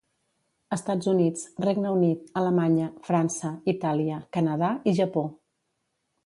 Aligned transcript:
Estats 0.75 1.09
Units, 1.11 1.43
Regne 1.65 1.91
Unit, 1.97 2.23
Alemanya, 2.41 2.87
França, 3.11 3.53
Itàlia, 3.75 4.19
Canadà 4.39 4.73
i 4.93 4.97
Japó. 5.03 5.27